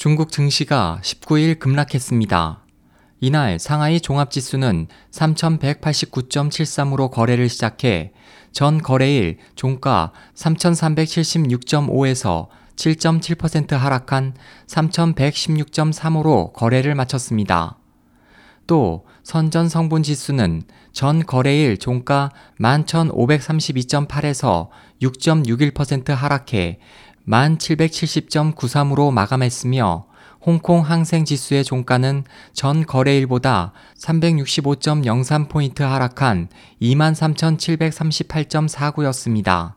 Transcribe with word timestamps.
중국 0.00 0.32
증시가 0.32 0.98
19일 1.02 1.58
급락했습니다. 1.58 2.64
이날 3.20 3.58
상하이 3.58 4.00
종합지수는 4.00 4.86
3189.73으로 5.10 7.10
거래를 7.10 7.50
시작해 7.50 8.12
전 8.50 8.80
거래일 8.80 9.36
종가 9.56 10.12
3376.5에서 10.34 12.46
7.7% 12.76 13.72
하락한 13.72 14.32
3116.35로 14.68 16.54
거래를 16.54 16.94
마쳤습니다. 16.94 17.76
또 18.66 19.04
선전 19.22 19.68
성분 19.68 20.02
지수는 20.02 20.62
전 20.92 21.26
거래일 21.26 21.76
종가 21.76 22.30
11,532.8에서 22.58 24.70
6.61% 25.02 26.14
하락해 26.14 26.78
1770.93으로 27.28 29.12
마감했으며 29.12 30.06
홍콩 30.44 30.80
항생 30.80 31.24
지수의 31.26 31.64
종가는 31.64 32.24
전 32.52 32.86
거래일보다 32.86 33.72
365.03포인트 33.98 35.82
하락한 35.82 36.48
23,738.49였습니다. 36.80 39.74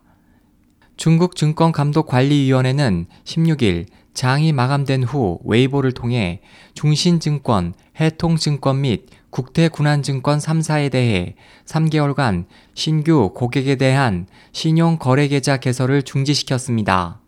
중국 0.95 1.35
증권감독관리위원회는 1.35 3.07
16일 3.25 3.87
장이 4.13 4.53
마감된 4.53 5.03
후 5.03 5.39
웨이보를 5.43 5.91
통해 5.91 6.39
중신증권, 6.75 7.73
해통증권 7.99 8.81
및 8.81 9.07
국태군한증권 9.31 10.37
3사에 10.37 10.91
대해 10.91 11.33
3개월간 11.65 12.45
신규 12.75 13.31
고객에 13.33 13.75
대한 13.75 14.27
신용거래계좌 14.51 15.57
개설을 15.57 16.03
중지시켰습니다. 16.03 17.22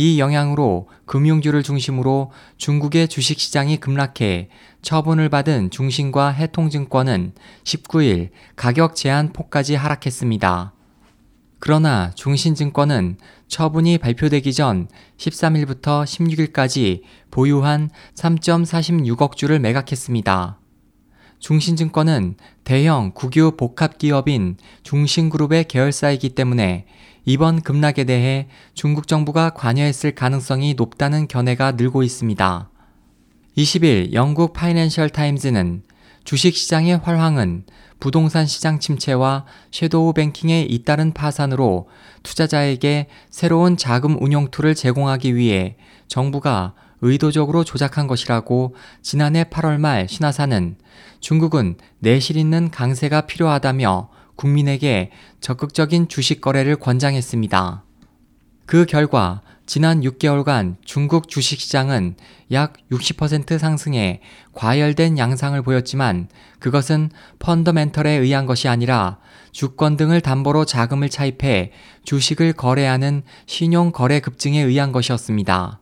이 0.00 0.18
영향으로 0.18 0.88
금융주를 1.04 1.62
중심으로 1.62 2.30
중국의 2.56 3.06
주식시장이 3.06 3.76
급락해 3.76 4.48
처분을 4.80 5.28
받은 5.28 5.68
중신과 5.68 6.30
해통증권은 6.30 7.34
19일 7.64 8.30
가격 8.56 8.96
제한 8.96 9.34
폭까지 9.34 9.74
하락했습니다. 9.74 10.72
그러나 11.58 12.12
중신증권은 12.14 13.18
처분이 13.46 13.98
발표되기 13.98 14.54
전 14.54 14.88
13일부터 15.18 16.04
16일까지 16.04 17.02
보유한 17.30 17.90
3.46억 18.14 19.36
주를 19.36 19.60
매각했습니다. 19.60 20.59
중신증권은 21.40 22.36
대형 22.64 23.12
국유 23.14 23.52
복합 23.56 23.98
기업인 23.98 24.56
중신그룹의 24.82 25.64
계열사이기 25.64 26.30
때문에 26.30 26.86
이번 27.24 27.62
급락에 27.62 28.04
대해 28.04 28.48
중국 28.74 29.08
정부가 29.08 29.50
관여했을 29.50 30.14
가능성이 30.14 30.74
높다는 30.74 31.28
견해가 31.28 31.72
늘고 31.72 32.02
있습니다. 32.02 32.70
20일 33.56 34.12
영국 34.12 34.52
파이낸셜 34.52 35.10
타임즈는 35.10 35.82
주식시장의 36.24 36.98
활황은 36.98 37.64
부동산 37.98 38.46
시장 38.46 38.78
침체와 38.78 39.44
shadow 39.70 40.12
banking의 40.12 40.66
잇따른 40.66 41.12
파산으로 41.12 41.88
투자자에게 42.22 43.08
새로운 43.30 43.76
자금 43.76 44.22
운용 44.22 44.50
툴을 44.50 44.74
제공하기 44.74 45.34
위해 45.36 45.76
정부가 46.08 46.74
의도적으로 47.02 47.64
조작한 47.64 48.06
것이라고 48.06 48.74
지난해 49.02 49.44
8월 49.44 49.78
말 49.78 50.08
신화사는 50.08 50.76
중국은 51.20 51.76
내실 51.98 52.36
있는 52.36 52.70
강세가 52.70 53.22
필요하다며 53.22 54.10
국민에게 54.36 55.10
적극적인 55.40 56.08
주식 56.08 56.40
거래를 56.40 56.76
권장했습니다. 56.76 57.84
그 58.66 58.86
결과 58.86 59.42
지난 59.66 60.00
6개월간 60.00 60.76
중국 60.84 61.28
주식시장은 61.28 62.16
약 62.50 62.72
60% 62.90 63.56
상승해 63.58 64.20
과열된 64.52 65.16
양상을 65.16 65.62
보였지만 65.62 66.28
그것은 66.58 67.10
펀더멘털에 67.38 68.10
의한 68.10 68.46
것이 68.46 68.66
아니라 68.66 69.18
주권 69.52 69.96
등을 69.96 70.20
담보로 70.20 70.64
자금을 70.64 71.08
차입해 71.08 71.70
주식을 72.04 72.54
거래하는 72.54 73.22
신용 73.46 73.92
거래 73.92 74.18
급증에 74.18 74.60
의한 74.60 74.90
것이었습니다. 74.90 75.80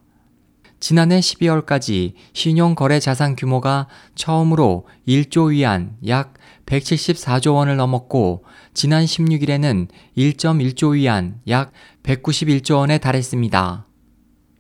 지난해 0.80 1.18
12월까지 1.18 2.14
신용거래 2.32 3.00
자산 3.00 3.34
규모가 3.34 3.88
처음으로 4.14 4.86
1조 5.06 5.50
위안 5.50 5.96
약 6.06 6.34
174조 6.66 7.54
원을 7.54 7.76
넘었고 7.76 8.44
지난 8.74 9.04
16일에는 9.04 9.88
1.1조 10.16 10.94
위안 10.94 11.40
약 11.48 11.72
191조 12.04 12.76
원에 12.76 12.98
달했습니다. 12.98 13.86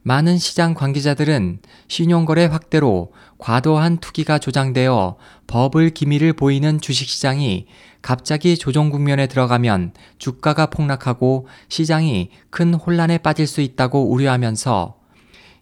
많은 0.02 0.38
시장 0.38 0.74
관계자들은 0.74 1.60
신용거래 1.86 2.46
확대로 2.46 3.12
과도한 3.36 3.98
투기가 3.98 4.38
조장되어 4.38 5.16
버블 5.46 5.90
기미를 5.90 6.32
보이는 6.32 6.80
주식시장이 6.80 7.66
갑자기 8.00 8.56
조정 8.56 8.90
국면에 8.90 9.26
들어가면 9.26 9.92
주가가 10.18 10.66
폭락하고 10.66 11.46
시장이 11.68 12.30
큰 12.48 12.74
혼란에 12.74 13.18
빠질 13.18 13.46
수 13.46 13.60
있다고 13.60 14.10
우려하면서 14.10 14.97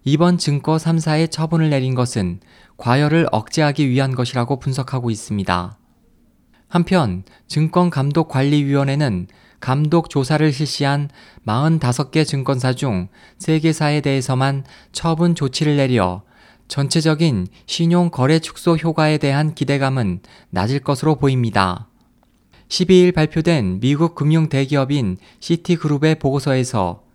이번 0.09 0.39
증거 0.39 0.77
3사의 0.77 1.33
처분을 1.33 1.69
내린 1.69 1.97
것은 1.97 2.39
과열을 2.77 3.27
억제하기 3.33 3.89
위한 3.89 4.15
것이라고 4.15 4.61
분석하고 4.61 5.11
있습니다. 5.11 5.78
한편 6.69 7.25
증권감독관리위원회는 7.49 9.27
감독 9.59 10.09
조사를 10.09 10.53
실시한 10.53 11.11
45개 11.44 12.25
증권사 12.25 12.75
중 12.75 13.09
3개사에 13.41 14.00
대해서만 14.00 14.62
처분 14.93 15.34
조치를 15.34 15.77
내려 15.77 16.23
전체적인 16.69 17.49
신용 17.67 18.11
거래 18.11 18.38
축소 18.38 18.77
효과에 18.77 19.19
대한 19.19 19.56
기대감은 19.56 20.21
낮을 20.50 20.78
것으로 20.78 21.17
보입니다. 21.17 21.88
12일 22.69 23.12
발표된 23.12 23.81
미국 23.81 24.15
금융 24.15 24.49
대기업인 24.49 25.17
시티그룹의 25.41 26.21
보고서에서 26.21 27.06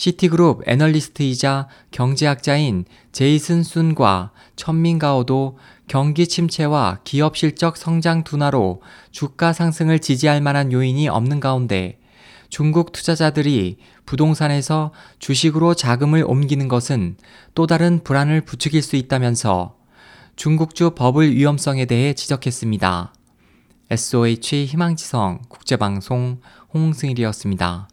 시티그룹 0.00 0.66
애널리스트이자 0.66 1.68
경제학자인 1.90 2.86
제이슨 3.12 3.62
순과 3.62 4.30
천민가오도 4.56 5.58
경기 5.88 6.26
침체와 6.26 7.00
기업 7.04 7.36
실적 7.36 7.76
성장 7.76 8.24
둔화로 8.24 8.80
주가 9.10 9.52
상승을 9.52 9.98
지지할 9.98 10.40
만한 10.40 10.72
요인이 10.72 11.06
없는 11.10 11.38
가운데 11.38 11.98
중국 12.48 12.92
투자자들이 12.92 13.76
부동산에서 14.06 14.92
주식으로 15.18 15.74
자금을 15.74 16.24
옮기는 16.26 16.66
것은 16.68 17.18
또 17.54 17.66
다른 17.66 18.02
불안을 18.02 18.40
부추길 18.46 18.80
수 18.80 18.96
있다면서 18.96 19.76
중국주 20.34 20.92
버블 20.96 21.36
위험성에 21.36 21.84
대해 21.84 22.14
지적했습니다. 22.14 23.12
SOH 23.90 24.64
희망지성 24.64 25.42
국제방송 25.50 26.40
홍승일이었습니다. 26.72 27.89